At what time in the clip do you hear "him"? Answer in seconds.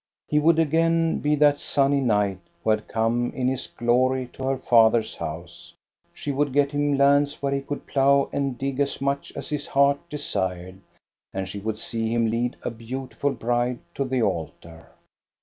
6.71-6.97, 12.11-12.31